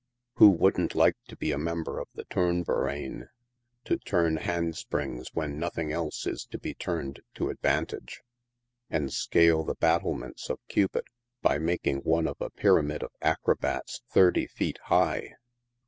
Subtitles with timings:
[0.37, 3.27] Who wouldn't like to be a member of the Turnverein,
[3.83, 8.23] to turn hand springs when nothing else is to be turned to advantage,
[8.89, 11.05] and scale the battlements of Cupid
[11.43, 15.35] by making one of a pyramid of acrobats thirty feet high